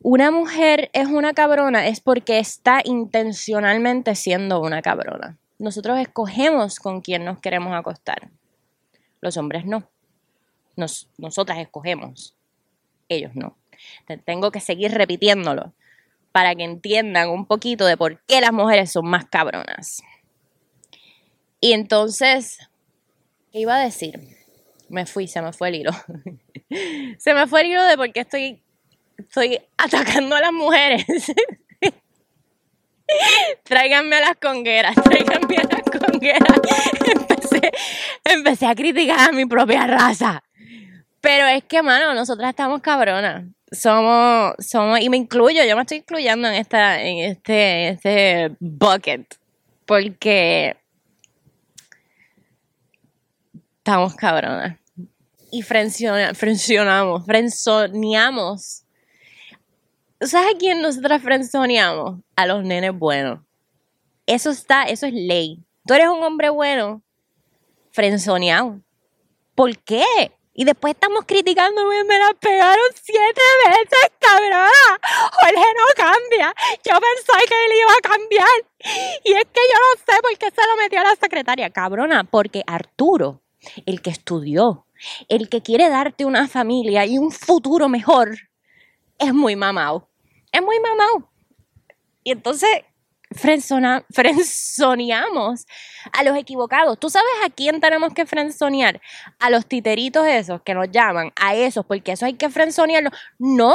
una 0.00 0.30
mujer 0.30 0.90
es 0.92 1.08
una 1.08 1.34
cabrona 1.34 1.86
es 1.88 2.00
porque 2.00 2.38
está 2.38 2.80
intencionalmente 2.84 4.14
siendo 4.14 4.60
una 4.60 4.82
cabrona. 4.82 5.38
nosotros 5.58 5.98
escogemos 5.98 6.78
con 6.78 7.00
quién 7.00 7.24
nos 7.24 7.40
queremos 7.40 7.72
acostar. 7.72 8.30
Los 9.20 9.36
hombres 9.36 9.64
no. 9.64 9.88
Nos, 10.76 11.08
nosotras 11.16 11.58
escogemos. 11.58 12.36
Ellos 13.08 13.32
no. 13.34 13.56
Tengo 14.24 14.50
que 14.50 14.60
seguir 14.60 14.92
repitiéndolo 14.92 15.72
para 16.30 16.54
que 16.54 16.64
entiendan 16.64 17.30
un 17.30 17.46
poquito 17.46 17.86
de 17.86 17.96
por 17.96 18.20
qué 18.26 18.40
las 18.40 18.52
mujeres 18.52 18.92
son 18.92 19.06
más 19.06 19.24
cabronas. 19.24 20.02
Y 21.60 21.72
entonces, 21.72 22.58
¿qué 23.52 23.60
iba 23.60 23.76
a 23.76 23.84
decir? 23.84 24.20
Me 24.88 25.06
fui, 25.06 25.26
se 25.26 25.42
me 25.42 25.52
fue 25.52 25.68
el 25.68 25.74
hilo. 25.76 25.92
se 27.18 27.34
me 27.34 27.46
fue 27.46 27.62
el 27.62 27.66
hilo 27.68 27.82
de 27.84 27.96
por 27.96 28.12
qué 28.12 28.20
estoy, 28.20 28.62
estoy 29.18 29.60
atacando 29.76 30.36
a 30.36 30.40
las 30.40 30.52
mujeres. 30.52 31.04
tráiganme 33.64 34.16
a 34.16 34.20
las 34.20 34.36
congueras, 34.36 34.94
tráiganme 34.94 35.56
a 35.56 35.62
las 35.62 35.82
congueras. 36.00 36.60
Empecé, 37.06 37.72
empecé 38.24 38.66
a 38.66 38.74
criticar 38.74 39.28
a 39.28 39.32
mi 39.32 39.46
propia 39.46 39.86
raza. 39.86 40.42
Pero 41.20 41.46
es 41.46 41.64
que, 41.64 41.82
mano, 41.82 42.14
nosotras 42.14 42.50
estamos 42.50 42.80
cabronas. 42.80 43.44
Somos, 43.72 44.54
somos, 44.58 45.00
y 45.00 45.08
me 45.08 45.16
incluyo, 45.16 45.64
yo 45.64 45.74
me 45.74 45.82
estoy 45.82 45.98
incluyendo 45.98 46.46
en 46.48 46.54
esta, 46.54 47.02
en 47.02 47.18
este, 47.18 47.88
este 47.88 48.52
bucket. 48.60 49.36
Porque 49.86 50.76
estamos 53.86 54.16
cabronas. 54.16 54.76
Y 55.52 55.62
frencionamos, 55.62 57.24
frenzoneamos. 57.24 58.82
¿Sabes 60.20 60.54
a 60.54 60.58
quién 60.58 60.82
nosotras 60.82 61.22
frenzoneamos? 61.22 62.18
A 62.34 62.46
los 62.46 62.64
nenes 62.64 62.92
buenos. 62.92 63.38
Eso 64.26 64.50
está, 64.50 64.82
eso 64.82 65.06
es 65.06 65.12
ley. 65.12 65.62
Tú 65.86 65.94
eres 65.94 66.08
un 66.08 66.20
hombre 66.20 66.48
bueno, 66.48 67.00
frenzoneado. 67.92 68.80
¿Por 69.54 69.78
qué? 69.78 70.04
Y 70.52 70.64
después 70.64 70.94
estamos 70.94 71.24
criticando, 71.24 71.86
me 71.86 72.18
la 72.18 72.34
pegaron 72.40 72.86
siete 73.00 73.40
veces, 73.68 74.10
cabrona. 74.18 74.98
Jorge 75.32 75.54
no 75.54 75.86
cambia. 75.94 76.52
Yo 76.82 76.92
pensé 76.98 77.46
que 77.48 77.64
él 77.66 77.72
iba 77.82 77.92
a 77.92 78.00
cambiar. 78.00 79.20
Y 79.22 79.32
es 79.32 79.44
que 79.44 79.60
yo 79.60 79.78
no 79.78 80.02
sé 80.04 80.20
por 80.22 80.36
qué 80.38 80.50
se 80.50 80.66
lo 80.66 80.76
metió 80.76 80.98
a 80.98 81.04
la 81.04 81.14
secretaria, 81.14 81.70
cabrona. 81.70 82.24
Porque 82.24 82.64
Arturo, 82.66 83.42
el 83.84 84.02
que 84.02 84.10
estudió, 84.10 84.86
el 85.28 85.48
que 85.48 85.62
quiere 85.62 85.88
darte 85.88 86.24
una 86.24 86.48
familia 86.48 87.06
y 87.06 87.18
un 87.18 87.30
futuro 87.30 87.88
mejor, 87.88 88.36
es 89.18 89.32
muy 89.32 89.56
mamado. 89.56 90.08
Es 90.52 90.62
muy 90.62 90.78
mamado. 90.80 91.30
Y 92.22 92.32
entonces 92.32 92.68
frenzoneamos 93.32 95.66
a 96.12 96.22
los 96.22 96.36
equivocados. 96.36 96.98
¿Tú 96.98 97.10
sabes 97.10 97.32
a 97.44 97.50
quién 97.50 97.80
tenemos 97.80 98.14
que 98.14 98.26
frenzonear? 98.26 99.00
A 99.38 99.50
los 99.50 99.66
titeritos 99.66 100.26
esos 100.26 100.62
que 100.62 100.74
nos 100.74 100.90
llaman, 100.90 101.32
a 101.36 101.54
esos, 101.54 101.84
porque 101.84 102.12
eso 102.12 102.26
hay 102.26 102.34
que 102.34 102.50
frenzonearlos. 102.50 103.12
No 103.38 103.74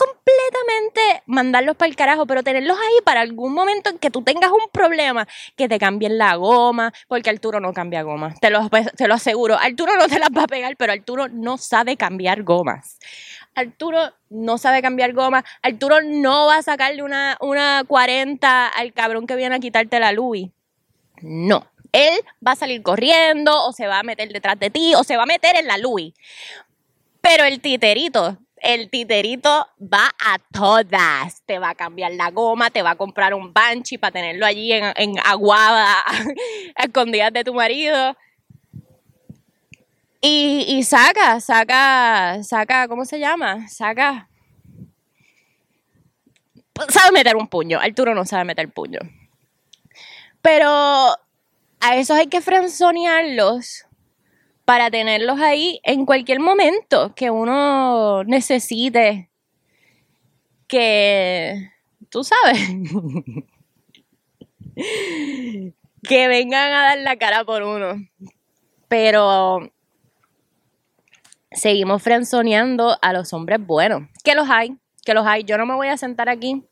completamente 0.00 1.22
mandarlos 1.26 1.76
para 1.76 1.90
el 1.90 1.96
carajo, 1.96 2.26
pero 2.26 2.42
tenerlos 2.42 2.78
ahí 2.78 3.02
para 3.04 3.20
algún 3.20 3.52
momento 3.52 3.90
en 3.90 3.98
que 3.98 4.10
tú 4.10 4.22
tengas 4.22 4.50
un 4.50 4.70
problema, 4.72 5.28
que 5.56 5.68
te 5.68 5.78
cambien 5.78 6.16
la 6.16 6.36
goma, 6.36 6.92
porque 7.06 7.28
Arturo 7.28 7.60
no 7.60 7.74
cambia 7.74 8.02
goma, 8.02 8.34
te 8.40 8.48
lo, 8.48 8.68
te 8.96 9.08
lo 9.08 9.14
aseguro. 9.14 9.58
Arturo 9.58 9.96
no 9.96 10.08
te 10.08 10.18
las 10.18 10.30
va 10.30 10.44
a 10.44 10.46
pegar, 10.46 10.76
pero 10.76 10.92
Arturo 10.92 11.28
no 11.28 11.58
sabe 11.58 11.96
cambiar 11.96 12.42
gomas. 12.42 12.98
Arturo 13.54 14.12
no 14.30 14.56
sabe 14.56 14.80
cambiar 14.80 15.12
goma. 15.12 15.44
Arturo 15.62 16.00
no 16.02 16.46
va 16.46 16.56
a 16.56 16.62
sacarle 16.62 17.02
una, 17.02 17.36
una 17.40 17.84
40 17.86 18.68
al 18.68 18.92
cabrón 18.92 19.26
que 19.26 19.36
viene 19.36 19.56
a 19.56 19.60
quitarte 19.60 20.00
la 20.00 20.12
Louis. 20.12 20.50
No. 21.20 21.66
Él 21.92 22.20
va 22.46 22.52
a 22.52 22.56
salir 22.56 22.82
corriendo 22.82 23.66
o 23.66 23.72
se 23.72 23.86
va 23.86 23.98
a 23.98 24.02
meter 24.02 24.32
detrás 24.32 24.58
de 24.58 24.70
ti 24.70 24.94
o 24.94 25.04
se 25.04 25.16
va 25.16 25.24
a 25.24 25.26
meter 25.26 25.56
en 25.56 25.66
la 25.66 25.76
Louis. 25.76 26.14
Pero 27.20 27.44
el 27.44 27.60
titerito, 27.60 28.38
el 28.60 28.90
titerito 28.90 29.66
va 29.80 30.10
a 30.24 30.38
todas. 30.52 31.42
Te 31.46 31.58
va 31.58 31.70
a 31.70 31.74
cambiar 31.74 32.12
la 32.12 32.30
goma, 32.30 32.70
te 32.70 32.82
va 32.82 32.90
a 32.90 32.96
comprar 32.96 33.34
un 33.34 33.52
banshee 33.52 33.98
para 33.98 34.12
tenerlo 34.12 34.46
allí 34.46 34.72
en, 34.72 35.18
aguada, 35.24 36.02
escondidas 36.76 37.32
de 37.32 37.44
tu 37.44 37.54
marido. 37.54 38.16
Y, 40.20 40.66
y 40.68 40.82
saca, 40.82 41.40
saca, 41.40 42.42
saca, 42.42 42.88
¿cómo 42.88 43.04
se 43.04 43.18
llama? 43.18 43.68
Saca. 43.68 44.28
Sabe 46.88 47.12
meter 47.12 47.36
un 47.36 47.48
puño. 47.48 47.78
Arturo 47.80 48.14
no 48.14 48.24
sabe 48.24 48.44
meter 48.44 48.70
puño. 48.70 49.00
Pero 50.42 50.68
a 50.68 51.96
esos 51.96 52.16
hay 52.16 52.26
que 52.26 52.40
frenzonearlos 52.40 53.86
para 54.70 54.88
tenerlos 54.88 55.40
ahí 55.40 55.80
en 55.82 56.06
cualquier 56.06 56.38
momento 56.38 57.12
que 57.16 57.28
uno 57.28 58.22
necesite. 58.22 59.28
Que, 60.68 61.72
tú 62.08 62.22
sabes, 62.22 62.68
que 66.04 66.28
vengan 66.28 66.72
a 66.72 66.82
dar 66.82 66.98
la 66.98 67.16
cara 67.16 67.44
por 67.44 67.64
uno. 67.64 67.96
Pero 68.86 69.72
seguimos 71.50 72.00
frenzoneando 72.00 72.96
a 73.02 73.12
los 73.12 73.32
hombres 73.32 73.58
buenos. 73.66 74.02
Que 74.22 74.36
los 74.36 74.48
hay, 74.48 74.76
que 75.04 75.14
los 75.14 75.26
hay. 75.26 75.42
Yo 75.42 75.58
no 75.58 75.66
me 75.66 75.74
voy 75.74 75.88
a 75.88 75.96
sentar 75.96 76.28
aquí. 76.28 76.64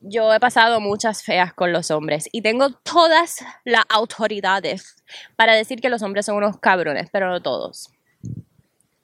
Yo 0.00 0.32
he 0.32 0.40
pasado 0.40 0.80
muchas 0.80 1.22
feas 1.22 1.52
con 1.52 1.72
los 1.72 1.90
hombres 1.90 2.28
y 2.32 2.40
tengo 2.40 2.70
todas 2.70 3.44
las 3.64 3.84
autoridades 3.90 4.96
para 5.36 5.54
decir 5.54 5.80
que 5.80 5.90
los 5.90 6.02
hombres 6.02 6.26
son 6.26 6.36
unos 6.36 6.58
cabrones, 6.58 7.10
pero 7.12 7.28
no 7.28 7.42
todos. 7.42 7.90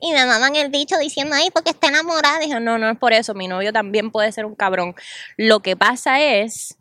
Y 0.00 0.12
me 0.12 0.26
maman 0.26 0.57
el 0.57 0.71
dicho 0.71 0.99
diciendo, 0.99 1.35
ay, 1.37 1.50
porque 1.50 1.71
está 1.71 1.88
enamorada. 1.88 2.38
Dije, 2.38 2.61
no, 2.61 2.79
no 2.79 2.91
es 2.91 2.99
por 2.99 3.12
eso, 3.12 3.35
mi 3.35 3.49
novio 3.49 3.73
también 3.73 4.11
puede 4.11 4.33
ser 4.33 4.47
un 4.47 4.55
cabrón. 4.55 4.95
Lo 5.37 5.61
que 5.61 5.76
pasa 5.76 6.21
es 6.21 6.79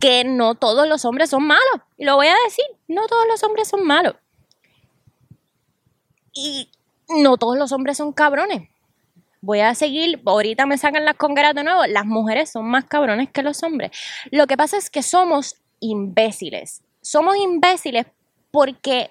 que 0.00 0.24
no 0.24 0.54
todos 0.54 0.88
los 0.88 1.04
hombres 1.04 1.30
son 1.30 1.46
malos. 1.46 1.80
Y 1.96 2.04
lo 2.04 2.16
voy 2.16 2.26
a 2.26 2.36
decir, 2.44 2.64
no 2.88 3.06
todos 3.06 3.26
los 3.26 3.42
hombres 3.42 3.68
son 3.68 3.86
malos. 3.86 4.16
Y 6.32 6.70
no 7.08 7.36
todos 7.36 7.56
los 7.56 7.72
hombres 7.72 7.96
son 7.96 8.12
cabrones. 8.12 8.68
Voy 9.44 9.60
a 9.60 9.74
seguir, 9.74 10.22
ahorita 10.24 10.64
me 10.64 10.78
sacan 10.78 11.04
las 11.04 11.16
congueras 11.16 11.54
de 11.54 11.64
nuevo, 11.64 11.84
las 11.86 12.06
mujeres 12.06 12.50
son 12.50 12.64
más 12.64 12.86
cabrones 12.86 13.28
que 13.28 13.42
los 13.42 13.62
hombres. 13.62 13.90
Lo 14.30 14.46
que 14.46 14.56
pasa 14.56 14.78
es 14.78 14.88
que 14.88 15.02
somos 15.02 15.56
imbéciles. 15.80 16.82
Somos 17.02 17.36
imbéciles 17.36 18.06
porque 18.50 19.10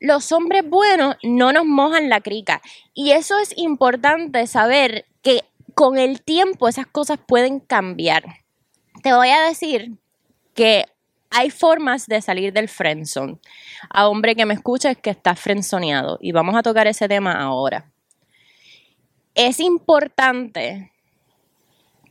los 0.00 0.32
hombres 0.32 0.68
buenos 0.68 1.14
no 1.22 1.52
nos 1.52 1.64
mojan 1.64 2.08
la 2.08 2.20
crica. 2.20 2.60
Y 2.94 3.12
eso 3.12 3.38
es 3.38 3.56
importante 3.56 4.44
saber 4.48 5.06
que 5.22 5.44
con 5.76 5.98
el 5.98 6.20
tiempo 6.20 6.66
esas 6.66 6.88
cosas 6.88 7.20
pueden 7.24 7.60
cambiar. 7.60 8.24
Te 9.04 9.12
voy 9.12 9.28
a 9.28 9.42
decir 9.42 9.92
que 10.52 10.86
hay 11.30 11.50
formas 11.50 12.08
de 12.08 12.20
salir 12.22 12.52
del 12.52 12.68
friendzone. 12.68 13.38
A 13.88 14.08
hombre 14.08 14.34
que 14.34 14.46
me 14.46 14.54
escucha 14.54 14.90
es 14.90 14.98
que 14.98 15.10
está 15.10 15.36
frenzoneado 15.36 16.18
y 16.20 16.32
vamos 16.32 16.56
a 16.56 16.62
tocar 16.62 16.88
ese 16.88 17.06
tema 17.06 17.40
ahora. 17.40 17.92
Es 19.38 19.60
importante 19.60 20.90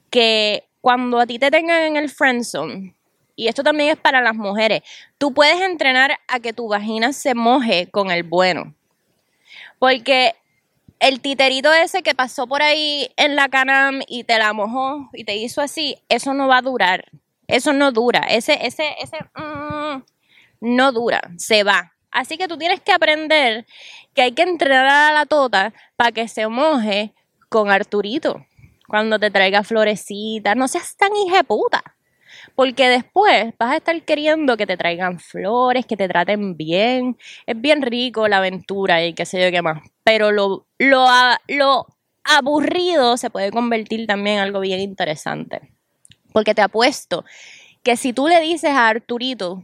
que 0.10 0.64
cuando 0.80 1.20
a 1.20 1.28
ti 1.28 1.40
te 1.40 1.52
tengan 1.52 1.84
en 1.84 1.98
el 1.98 2.10
friendzone, 2.10 2.96
y 3.36 3.50
esto 3.50 3.64
también 3.64 3.90
es 3.90 3.98
para 3.98 4.22
las 4.22 4.34
mujeres, 4.34 4.82
tú 5.18 5.34
puedes 5.34 5.60
entrenar 5.60 6.18
a 6.30 6.40
que 6.40 6.54
tu 6.54 6.70
vagina 6.70 7.12
se 7.12 7.36
moje 7.36 7.90
con 7.92 8.12
el 8.12 8.24
bueno. 8.24 8.74
Porque 9.78 10.36
el 11.02 11.20
titerito 11.20 11.74
ese 11.74 12.02
que 12.02 12.16
pasó 12.16 12.48
por 12.48 12.62
ahí 12.62 13.12
en 13.18 13.36
la 13.36 13.50
canam 13.50 14.00
y 14.08 14.24
te 14.24 14.38
la 14.40 14.54
mojó 14.54 15.10
y 15.12 15.26
te 15.26 15.36
hizo 15.36 15.60
así, 15.60 15.98
eso 16.08 16.34
no 16.34 16.48
va 16.48 16.60
a 16.60 16.62
durar. 16.62 17.12
Eso 17.48 17.74
no 17.74 17.92
dura. 17.92 18.22
Ese, 18.30 18.66
ese, 18.66 18.96
ese 19.02 19.18
mm, 19.36 20.02
no 20.62 20.92
dura. 20.94 21.20
Se 21.36 21.66
va. 21.66 21.92
Así 22.12 22.38
que 22.38 22.48
tú 22.48 22.58
tienes 22.58 22.82
que 22.82 22.92
aprender 22.92 23.66
que 24.14 24.24
hay 24.24 24.32
que 24.32 24.44
entrenar 24.44 25.12
a 25.12 25.14
la 25.14 25.26
tota 25.26 25.74
para 25.96 26.12
que 26.12 26.28
se 26.28 26.48
moje 26.48 27.14
con 27.50 27.70
Arturito. 27.70 28.46
Cuando 28.88 29.20
te 29.20 29.30
traiga 29.30 29.64
florecitas. 29.64 30.56
No 30.56 30.68
seas 30.68 30.96
tan 30.96 31.12
puta. 31.46 31.84
Porque 32.56 32.88
después 32.90 33.54
vas 33.60 33.72
a 33.72 33.78
estar 33.78 34.02
queriendo 34.04 34.58
que 34.58 34.66
te 34.66 34.78
traigan 34.78 35.20
flores, 35.20 35.86
que 35.86 35.98
te 35.98 36.08
traten 36.08 36.56
bien. 36.56 37.18
Es 37.46 37.60
bien 37.60 37.82
rico 37.82 38.28
la 38.28 38.38
aventura 38.38 39.04
y 39.06 39.14
qué 39.14 39.26
sé 39.26 39.44
yo 39.44 39.52
qué 39.52 39.62
más. 39.62 39.82
Pero 40.04 40.32
lo, 40.32 40.66
lo, 40.78 41.08
lo 41.48 41.88
aburrido 42.24 43.18
se 43.18 43.30
puede 43.30 43.52
convertir 43.52 44.08
también 44.08 44.38
en 44.38 44.44
algo 44.44 44.60
bien 44.60 44.80
interesante. 44.80 45.74
Porque 46.34 46.56
te 46.56 46.62
apuesto 46.62 47.26
que 47.84 47.98
si 47.98 48.14
tú 48.14 48.28
le 48.28 48.42
dices 48.42 48.72
a 48.72 48.88
Arturito, 48.88 49.64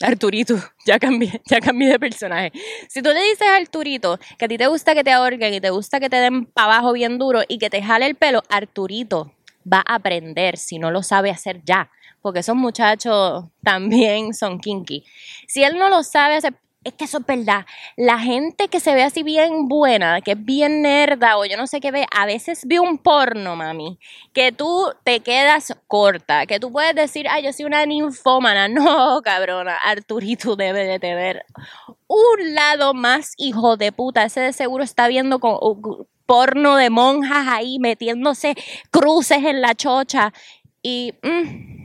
Arturito, 0.00 0.56
ya 0.86 0.98
cambié, 0.98 1.40
ya 1.46 1.60
cambié 1.60 1.90
de 1.90 1.98
personaje. 1.98 2.52
Si 2.88 3.02
tú 3.02 3.10
le 3.10 3.22
dices 3.22 3.46
a 3.46 3.56
Arturito 3.56 4.18
que 4.38 4.44
a 4.44 4.48
ti 4.48 4.58
te 4.58 4.66
gusta 4.66 4.94
que 4.94 5.04
te 5.04 5.12
ahorquen 5.12 5.54
y 5.54 5.60
te 5.60 5.70
gusta 5.70 6.00
que 6.00 6.10
te 6.10 6.16
den 6.16 6.46
para 6.46 6.74
abajo 6.74 6.92
bien 6.92 7.18
duro 7.18 7.42
y 7.48 7.58
que 7.58 7.70
te 7.70 7.82
jale 7.82 8.06
el 8.06 8.14
pelo, 8.14 8.42
Arturito 8.50 9.32
va 9.70 9.82
a 9.86 9.96
aprender 9.96 10.58
si 10.58 10.78
no 10.78 10.90
lo 10.90 11.02
sabe 11.02 11.30
hacer 11.30 11.62
ya? 11.64 11.90
Porque 12.20 12.40
esos 12.40 12.56
muchachos 12.56 13.44
también 13.62 14.34
son 14.34 14.58
kinky. 14.58 15.04
Si 15.46 15.62
él 15.62 15.78
no 15.78 15.88
lo 15.88 16.02
sabe 16.02 16.36
hacer, 16.36 16.54
es 16.86 16.94
que 16.94 17.04
eso 17.04 17.18
es 17.18 17.26
verdad. 17.26 17.66
La 17.96 18.18
gente 18.18 18.68
que 18.68 18.78
se 18.78 18.94
ve 18.94 19.02
así 19.02 19.24
bien 19.24 19.66
buena, 19.66 20.20
que 20.20 20.32
es 20.32 20.44
bien 20.44 20.82
nerda 20.82 21.36
o 21.36 21.44
yo 21.44 21.56
no 21.56 21.66
sé 21.66 21.80
qué 21.80 21.90
ve, 21.90 22.06
a 22.14 22.26
veces 22.26 22.62
ve 22.64 22.78
un 22.78 22.98
porno, 22.98 23.56
mami, 23.56 23.98
que 24.32 24.52
tú 24.52 24.92
te 25.02 25.18
quedas 25.18 25.76
corta, 25.88 26.46
que 26.46 26.60
tú 26.60 26.70
puedes 26.70 26.94
decir, 26.94 27.26
ay, 27.28 27.42
yo 27.44 27.52
soy 27.52 27.64
una 27.66 27.84
ninfómana. 27.86 28.68
No, 28.76 29.22
cabrona, 29.22 29.76
Arturito 29.76 30.54
debe 30.54 30.84
de 30.84 30.98
tener 30.98 31.44
un 32.06 32.54
lado 32.54 32.94
más 32.94 33.32
hijo 33.38 33.76
de 33.76 33.90
puta. 33.90 34.24
Ese 34.24 34.40
de 34.40 34.52
seguro 34.52 34.84
está 34.84 35.08
viendo 35.08 35.38
con, 35.40 35.58
porno 36.26 36.76
de 36.76 36.90
monjas 36.90 37.48
ahí 37.48 37.78
metiéndose 37.78 38.54
cruces 38.90 39.44
en 39.44 39.60
la 39.60 39.74
chocha. 39.74 40.32
Y... 40.82 41.14
mm, 41.22 41.75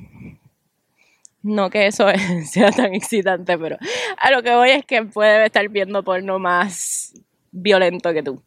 no 1.43 1.69
que 1.69 1.87
eso 1.87 2.07
sea 2.45 2.71
tan 2.71 2.93
excitante, 2.93 3.57
pero 3.57 3.77
a 4.17 4.31
lo 4.31 4.43
que 4.43 4.55
voy 4.55 4.71
es 4.71 4.85
que 4.85 5.03
puede 5.03 5.45
estar 5.45 5.67
viendo 5.69 6.03
porno 6.03 6.39
más 6.39 7.13
violento 7.51 8.13
que 8.13 8.23
tú. 8.23 8.43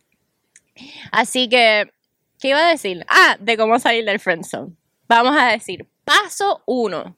Así 1.13 1.49
que, 1.49 1.93
¿qué 2.41 2.49
iba 2.49 2.67
a 2.67 2.71
decir? 2.71 3.05
Ah, 3.09 3.37
de 3.39 3.57
cómo 3.57 3.79
salir 3.79 4.05
del 4.05 4.21
friendzone. 4.21 4.73
Vamos 5.09 5.37
a 5.37 5.49
decir, 5.49 5.87
paso 6.05 6.63
uno. 6.67 7.17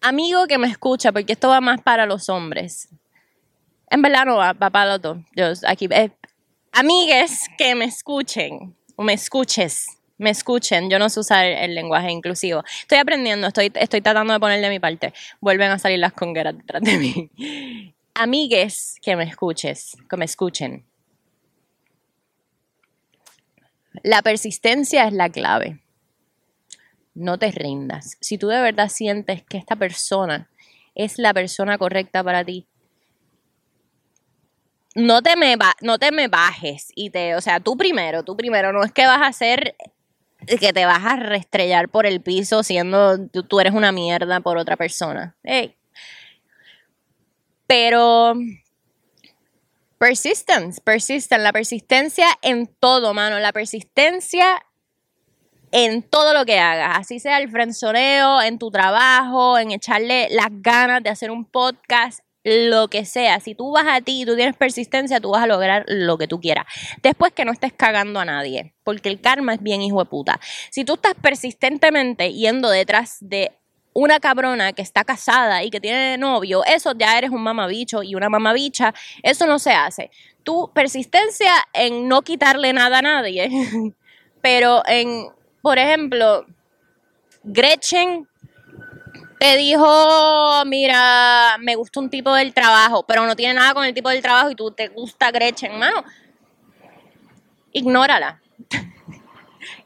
Amigo 0.00 0.46
que 0.46 0.58
me 0.58 0.68
escucha, 0.68 1.12
porque 1.12 1.32
esto 1.32 1.48
va 1.48 1.60
más 1.60 1.80
para 1.80 2.06
los 2.06 2.28
hombres. 2.28 2.88
En 3.90 4.02
verdad 4.02 4.24
no 4.24 4.36
va, 4.36 4.52
va 4.52 4.70
para 4.70 4.92
los 4.92 5.02
dos. 5.02 5.18
Yo, 5.34 5.46
aquí, 5.66 5.88
eh, 5.90 6.10
amigues 6.72 7.46
que 7.56 7.74
me 7.74 7.84
escuchen, 7.84 8.76
o 8.96 9.02
me 9.02 9.12
escuches, 9.12 9.95
me 10.18 10.30
escuchen. 10.30 10.90
Yo 10.90 10.98
no 10.98 11.08
sé 11.08 11.20
usar 11.20 11.46
el, 11.46 11.74
lenguaje 11.74 12.10
inclusivo. 12.10 12.62
Estoy 12.80 12.98
aprendiendo, 12.98 13.48
estoy, 13.48 13.72
estoy 13.74 14.00
tratando 14.00 14.32
de 14.32 14.40
poner 14.40 14.60
de 14.60 14.70
mi 14.70 14.78
parte. 14.78 15.12
Vuelven 15.40 15.70
a 15.70 15.78
salir 15.78 15.98
las 15.98 16.12
congueras 16.12 16.56
detrás 16.56 16.82
de 16.82 16.98
mí. 16.98 17.94
Amigues 18.14 18.96
que 19.02 19.16
me 19.16 19.24
escuches, 19.24 19.96
que 20.08 20.16
me 20.16 20.24
escuchen. 20.24 20.86
La 24.02 24.22
persistencia 24.22 25.06
es 25.06 25.12
la 25.12 25.28
clave. 25.28 25.80
No 27.14 27.38
te 27.38 27.50
rindas. 27.50 28.16
Si 28.20 28.38
tú 28.38 28.48
de 28.48 28.60
verdad 28.60 28.88
sientes 28.88 29.42
que 29.42 29.58
esta 29.58 29.76
persona 29.76 30.50
es 30.94 31.18
la 31.18 31.32
persona 31.34 31.78
correcta 31.78 32.22
para 32.22 32.44
ti, 32.44 32.66
no 34.94 35.22
te 35.22 35.36
me, 35.36 35.56
no 35.82 35.98
te 35.98 36.10
me 36.10 36.28
bajes 36.28 36.90
y 36.94 37.10
te, 37.10 37.34
o 37.34 37.40
sea, 37.42 37.60
tú 37.60 37.76
primero, 37.76 38.22
tú 38.22 38.34
primero, 38.34 38.72
no 38.72 38.82
es 38.82 38.92
que 38.92 39.06
vas 39.06 39.20
a 39.20 39.26
hacer 39.26 39.76
que 40.46 40.72
te 40.72 40.86
vas 40.86 41.04
a 41.04 41.16
restrellar 41.16 41.88
por 41.88 42.06
el 42.06 42.20
piso 42.20 42.62
siendo 42.62 43.28
tú, 43.28 43.60
eres 43.60 43.74
una 43.74 43.92
mierda 43.92 44.40
por 44.40 44.58
otra 44.58 44.76
persona. 44.76 45.36
Pero 47.66 48.34
persistence, 49.98 50.80
persistence, 50.80 51.42
la 51.42 51.52
persistencia 51.52 52.26
en 52.42 52.66
todo, 52.66 53.14
mano, 53.14 53.38
la 53.38 53.52
persistencia 53.52 54.62
en 55.72 56.02
todo 56.02 56.32
lo 56.32 56.44
que 56.46 56.58
hagas, 56.58 56.98
así 56.98 57.18
sea 57.18 57.38
el 57.38 57.50
frenzoneo, 57.50 58.40
en 58.40 58.58
tu 58.58 58.70
trabajo, 58.70 59.58
en 59.58 59.72
echarle 59.72 60.28
las 60.30 60.48
ganas 60.50 61.02
de 61.02 61.10
hacer 61.10 61.30
un 61.30 61.44
podcast, 61.44 62.20
lo 62.46 62.86
que 62.86 63.04
sea. 63.04 63.40
Si 63.40 63.56
tú 63.56 63.72
vas 63.72 63.86
a 63.88 64.00
ti 64.00 64.22
y 64.22 64.24
tú 64.24 64.36
tienes 64.36 64.56
persistencia, 64.56 65.20
tú 65.20 65.30
vas 65.32 65.42
a 65.42 65.46
lograr 65.48 65.84
lo 65.88 66.16
que 66.16 66.28
tú 66.28 66.40
quieras. 66.40 66.64
Después 67.02 67.32
que 67.32 67.44
no 67.44 67.50
estés 67.50 67.72
cagando 67.72 68.20
a 68.20 68.24
nadie, 68.24 68.72
porque 68.84 69.08
el 69.08 69.20
karma 69.20 69.54
es 69.54 69.62
bien 69.62 69.82
hijo 69.82 69.98
de 69.98 70.08
puta. 70.08 70.38
Si 70.70 70.84
tú 70.84 70.94
estás 70.94 71.14
persistentemente 71.20 72.32
yendo 72.32 72.70
detrás 72.70 73.16
de 73.20 73.50
una 73.94 74.20
cabrona 74.20 74.72
que 74.72 74.82
está 74.82 75.02
casada 75.02 75.64
y 75.64 75.70
que 75.70 75.80
tiene 75.80 76.18
novio, 76.18 76.62
eso 76.66 76.92
ya 76.96 77.18
eres 77.18 77.30
un 77.30 77.42
mamabicho 77.42 78.04
y 78.04 78.14
una 78.14 78.28
mamabicha, 78.28 78.94
eso 79.24 79.46
no 79.48 79.58
se 79.58 79.72
hace. 79.72 80.12
Tu 80.44 80.70
persistencia 80.72 81.50
en 81.72 82.06
no 82.06 82.22
quitarle 82.22 82.72
nada 82.72 82.98
a 82.98 83.02
nadie, 83.02 83.50
pero 84.40 84.84
en, 84.86 85.30
por 85.62 85.78
ejemplo, 85.78 86.46
Gretchen 87.42 88.28
te 89.38 89.56
dijo, 89.56 90.64
mira, 90.66 91.56
me 91.60 91.74
gusta 91.74 92.00
un 92.00 92.10
tipo 92.10 92.32
del 92.32 92.54
trabajo, 92.54 93.04
pero 93.06 93.26
no 93.26 93.36
tiene 93.36 93.54
nada 93.54 93.74
con 93.74 93.84
el 93.84 93.94
tipo 93.94 94.08
del 94.08 94.22
trabajo 94.22 94.50
y 94.50 94.54
tú 94.54 94.70
te 94.70 94.88
gusta 94.88 95.30
Gretchen, 95.30 95.78
mano, 95.78 96.04
ignórala. 97.72 98.40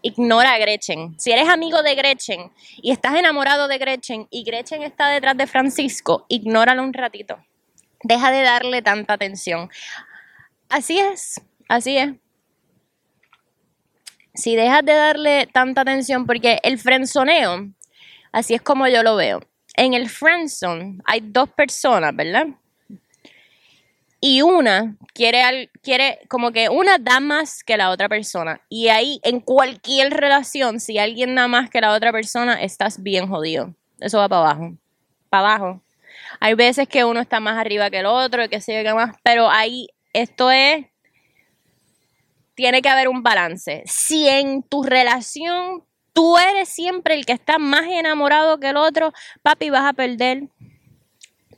Ignora 0.02 0.54
a 0.54 0.58
Gretchen. 0.58 1.18
Si 1.18 1.32
eres 1.32 1.48
amigo 1.48 1.82
de 1.82 1.94
Gretchen 1.94 2.52
y 2.76 2.90
estás 2.90 3.14
enamorado 3.16 3.68
de 3.68 3.78
Gretchen 3.78 4.26
y 4.30 4.44
Gretchen 4.44 4.82
está 4.82 5.08
detrás 5.08 5.36
de 5.36 5.46
Francisco, 5.46 6.26
ignóralo 6.28 6.82
un 6.82 6.92
ratito. 6.92 7.38
Deja 8.02 8.30
de 8.30 8.42
darle 8.42 8.82
tanta 8.82 9.14
atención. 9.14 9.70
Así 10.68 10.98
es, 10.98 11.40
así 11.68 11.98
es. 11.98 12.12
Si 14.34 14.54
dejas 14.54 14.84
de 14.84 14.94
darle 14.94 15.48
tanta 15.52 15.82
atención, 15.82 16.24
porque 16.24 16.60
el 16.62 16.78
frenzoneo 16.78 17.70
Así 18.32 18.54
es 18.54 18.62
como 18.62 18.86
yo 18.88 19.02
lo 19.02 19.16
veo. 19.16 19.40
En 19.74 19.94
el 19.94 20.08
friendzone 20.08 20.98
hay 21.04 21.20
dos 21.20 21.48
personas, 21.50 22.14
¿verdad? 22.14 22.46
Y 24.20 24.42
una 24.42 24.96
quiere, 25.14 25.70
quiere, 25.82 26.20
como 26.28 26.52
que 26.52 26.68
una 26.68 26.98
da 26.98 27.20
más 27.20 27.64
que 27.64 27.78
la 27.78 27.90
otra 27.90 28.08
persona. 28.08 28.60
Y 28.68 28.88
ahí, 28.88 29.18
en 29.22 29.40
cualquier 29.40 30.12
relación, 30.12 30.78
si 30.78 30.98
alguien 30.98 31.34
da 31.34 31.48
más 31.48 31.70
que 31.70 31.80
la 31.80 31.94
otra 31.94 32.12
persona, 32.12 32.60
estás 32.60 33.02
bien 33.02 33.28
jodido. 33.28 33.74
Eso 33.98 34.18
va 34.18 34.28
para 34.28 34.42
abajo. 34.42 34.74
Para 35.30 35.54
abajo. 35.54 35.82
Hay 36.38 36.54
veces 36.54 36.86
que 36.86 37.04
uno 37.04 37.20
está 37.20 37.40
más 37.40 37.58
arriba 37.58 37.90
que 37.90 38.00
el 38.00 38.06
otro, 38.06 38.48
que 38.48 38.60
se 38.60 38.82
que 38.82 38.94
más, 38.94 39.16
pero 39.22 39.48
ahí, 39.48 39.88
esto 40.12 40.50
es, 40.50 40.86
tiene 42.54 42.82
que 42.82 42.88
haber 42.90 43.08
un 43.08 43.22
balance. 43.22 43.82
Si 43.86 44.28
en 44.28 44.62
tu 44.62 44.82
relación 44.82 45.82
tú 46.20 46.36
eres 46.36 46.68
siempre 46.68 47.14
el 47.14 47.24
que 47.24 47.32
está 47.32 47.58
más 47.58 47.86
enamorado 47.88 48.60
que 48.60 48.68
el 48.68 48.76
otro, 48.76 49.14
papi, 49.40 49.70
vas 49.70 49.88
a 49.88 49.94
perder. 49.94 50.48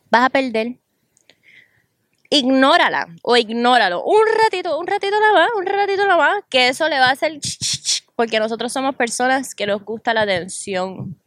Vas 0.08 0.26
a 0.26 0.30
perder. 0.30 0.76
Ignórala 2.30 3.08
o 3.24 3.36
ignóralo. 3.36 4.04
Un 4.04 4.22
ratito, 4.40 4.78
un 4.78 4.86
ratito 4.86 5.18
nada 5.18 5.32
más, 5.32 5.48
un 5.56 5.66
ratito 5.66 6.06
nada 6.06 6.16
más, 6.16 6.44
que 6.48 6.68
eso 6.68 6.88
le 6.88 7.00
va 7.00 7.08
a 7.08 7.10
hacer 7.10 7.40
porque 8.14 8.38
nosotros 8.38 8.72
somos 8.72 8.94
personas 8.94 9.56
que 9.56 9.66
nos 9.66 9.84
gusta 9.84 10.14
la 10.14 10.20
atención. 10.20 11.18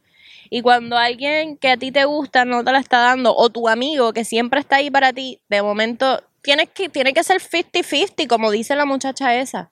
Y 0.50 0.62
cuando 0.62 0.98
alguien 0.98 1.58
que 1.58 1.71
a 1.71 1.78
ti 1.78 1.91
te 1.91 2.06
gusta 2.06 2.45
no 2.45 2.63
te 2.63 2.71
la 2.71 2.80
está 2.80 3.00
dando, 3.00 3.36
o 3.36 3.50
tu 3.50 3.67
amigo 3.67 4.13
que 4.13 4.24
siempre 4.24 4.62
está 4.62 4.78
ahí 4.78 4.89
para 4.89 5.12
ti, 5.12 5.41
de 5.50 5.62
momento 5.62 6.24
tienes 6.41 6.69
que, 6.69 6.88
tiene 6.88 7.13
que 7.13 7.26
ser 7.26 7.41
50-50, 7.41 8.28
como 8.28 8.50
dice 8.50 8.78
la 8.78 8.86
muchacha 8.86 9.36
esa. 9.36 9.71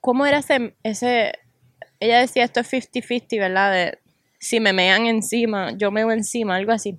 ¿Cómo 0.00 0.26
era 0.26 0.38
ese, 0.38 0.74
ese, 0.82 1.38
ella 2.00 2.20
decía 2.20 2.44
esto 2.44 2.60
es 2.60 2.72
50-50, 2.72 3.38
¿verdad? 3.38 3.72
De 3.72 3.98
si 4.38 4.60
me 4.60 4.72
mean 4.72 5.06
encima, 5.06 5.72
yo 5.76 5.90
meo 5.90 6.10
encima, 6.12 6.56
algo 6.56 6.72
así. 6.72 6.98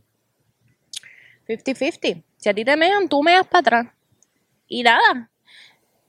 50-50. 1.47 2.23
Si 2.37 2.49
a 2.49 2.53
ti 2.53 2.65
te 2.65 2.75
mean, 2.75 3.07
tú 3.07 3.23
meas 3.23 3.47
para 3.47 3.59
atrás. 3.59 3.87
Y 4.67 4.83
nada. 4.83 5.29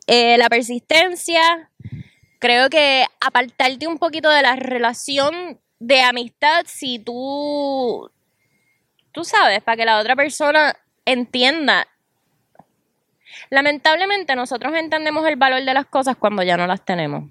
Eh, 0.07 0.37
la 0.39 0.49
persistencia, 0.49 1.71
creo 2.39 2.69
que 2.69 3.05
apartarte 3.21 3.87
un 3.87 3.99
poquito 3.99 4.29
de 4.29 4.43
la 4.43 4.57
relación 4.57 5.61
de 5.79 6.03
amistad 6.03 6.65
si 6.67 6.99
tú, 6.99 8.11
tú 9.13 9.25
sabes, 9.25 9.63
para 9.63 9.77
que 9.77 9.85
la 9.85 9.99
otra 9.99 10.17
persona 10.17 10.77
entienda. 11.05 11.87
Lamentablemente 13.51 14.35
nosotros 14.35 14.75
entendemos 14.75 15.27
el 15.29 15.37
valor 15.37 15.65
de 15.65 15.75
las 15.75 15.87
cosas 15.87 16.17
cuando 16.17 16.43
ya 16.43 16.57
no 16.57 16.67
las 16.67 16.85
tenemos 16.85 17.31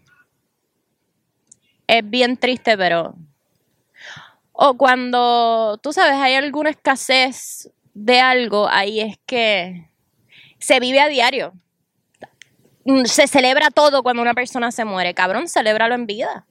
es 1.90 2.08
bien 2.08 2.38
triste, 2.38 2.78
pero... 2.78 3.16
O 4.52 4.78
cuando, 4.78 5.80
tú 5.82 5.92
sabes, 5.92 6.16
hay 6.16 6.36
alguna 6.36 6.70
escasez 6.70 7.72
de 7.94 8.20
algo, 8.20 8.68
ahí 8.70 9.00
es 9.00 9.18
que 9.26 9.90
se 10.60 10.80
vive 10.80 11.00
a 11.00 11.08
diario. 11.08 11.54
Se 13.06 13.28
celebra 13.28 13.72
todo 13.72 14.04
cuando 14.04 14.22
una 14.22 14.34
persona 14.36 14.72
se 14.72 14.86
muere. 14.86 15.14
Cabrón, 15.14 15.48
celébralo 15.48 15.96
en 15.96 16.06
vida. 16.06 16.46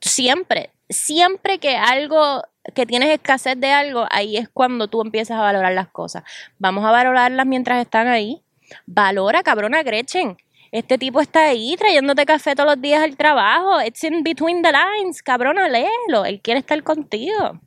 Siempre, 0.00 0.70
siempre 0.88 1.58
que 1.58 1.76
algo, 1.76 2.42
que 2.74 2.86
tienes 2.86 3.10
escasez 3.10 3.58
de 3.58 3.70
algo, 3.70 4.06
ahí 4.10 4.38
es 4.38 4.48
cuando 4.48 4.88
tú 4.88 5.02
empiezas 5.02 5.38
a 5.38 5.42
valorar 5.42 5.74
las 5.74 5.88
cosas. 5.88 6.22
Vamos 6.58 6.84
a 6.86 6.90
valorarlas 6.90 7.46
mientras 7.46 7.80
están 7.82 8.08
ahí. 8.08 8.42
Valora, 8.86 9.42
cabrona 9.42 9.82
Gretchen. 9.82 10.38
Este 10.72 10.96
tipo 10.96 11.20
está 11.20 11.48
ahí 11.48 11.76
trayéndote 11.76 12.24
café 12.24 12.54
todos 12.54 12.70
los 12.70 12.80
días 12.80 13.02
al 13.02 13.14
trabajo. 13.14 13.82
It's 13.82 14.02
in 14.04 14.22
between 14.22 14.62
the 14.62 14.72
lines, 14.72 15.22
cabrona, 15.22 15.68
léelo. 15.68 16.24
Él 16.24 16.40
quiere 16.40 16.60
estar 16.60 16.82
contigo. 16.82 17.60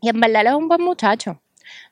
Y 0.00 0.08
en 0.08 0.18
verdad 0.18 0.40
él 0.40 0.46
es 0.46 0.54
un 0.54 0.66
buen 0.66 0.80
muchacho. 0.80 1.42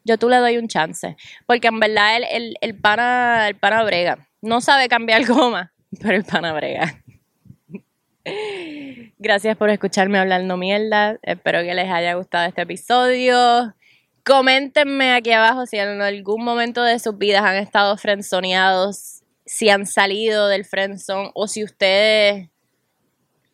Yo 0.05 0.17
tú 0.17 0.31
le 0.31 0.39
doy 0.39 0.57
un 0.57 0.67
chance. 0.67 1.17
Porque 1.45 1.69
en 1.69 1.81
verdad 1.81 2.17
el, 2.17 2.25
el, 2.25 2.57
el, 2.63 2.81
pana, 2.81 3.47
el 3.47 3.57
pana 3.57 3.83
brega. 3.85 4.27
No 4.41 4.63
sabe 4.63 4.89
cambiar 4.89 5.25
goma, 5.27 5.75
pero 6.01 6.17
el 6.17 6.25
pana 6.25 6.55
brega. 6.55 7.03
Gracias 9.19 9.59
por 9.59 9.69
escucharme 9.69 10.19
hablando 10.19 10.57
mierda. 10.57 11.19
Espero 11.21 11.61
que 11.61 11.75
les 11.75 11.91
haya 11.91 12.15
gustado 12.15 12.49
este 12.49 12.63
episodio. 12.63 13.75
Coméntenme 14.25 15.13
aquí 15.13 15.33
abajo 15.33 15.67
si 15.67 15.77
en 15.77 16.01
algún 16.01 16.43
momento 16.43 16.83
de 16.83 16.99
sus 16.99 17.19
vidas 17.19 17.43
han 17.43 17.57
estado 17.57 17.95
frenzoneados, 17.99 19.24
si 19.45 19.69
han 19.69 19.87
salido 19.87 20.49
del 20.49 20.65
frenzone 20.65 21.31
o 21.35 21.47
si 21.49 21.65
ustedes 21.65 22.49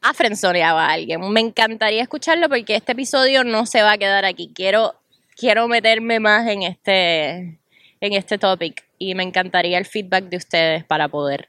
ha 0.02 0.14
frenzoneado 0.14 0.78
a 0.78 0.88
alguien. 0.92 1.20
Me 1.30 1.40
encantaría 1.40 2.02
escucharlo 2.02 2.48
porque 2.48 2.76
este 2.76 2.92
episodio 2.92 3.44
no 3.44 3.66
se 3.66 3.82
va 3.82 3.92
a 3.92 3.98
quedar 3.98 4.24
aquí. 4.24 4.50
Quiero, 4.54 4.94
quiero 5.36 5.68
meterme 5.68 6.20
más 6.20 6.48
en 6.48 6.62
este, 6.62 7.60
en 8.00 8.12
este 8.12 8.38
topic 8.38 8.84
y 8.98 9.14
me 9.14 9.22
encantaría 9.22 9.78
el 9.78 9.86
feedback 9.86 10.24
de 10.24 10.36
ustedes 10.36 10.84
para 10.84 11.08
poder 11.08 11.48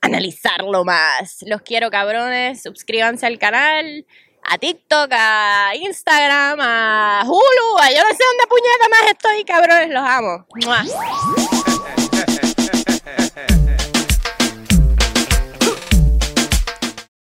analizarlo 0.00 0.84
más. 0.84 1.38
Los 1.46 1.62
quiero 1.62 1.90
cabrones, 1.90 2.62
suscríbanse 2.62 3.26
al 3.26 3.38
canal, 3.38 4.06
a 4.42 4.58
TikTok, 4.58 5.10
a 5.12 5.72
Instagram, 5.76 6.58
a 6.60 7.22
Hulu, 7.26 7.78
a 7.80 7.90
yo 7.90 8.02
no 8.02 8.10
sé 8.10 8.24
dónde 8.24 8.46
puñeta 8.48 8.88
más 8.90 9.10
estoy, 9.10 9.44
cabrones, 9.44 9.90
los 9.90 10.04
amo. 10.04 10.46
¡Mua! 10.64 11.59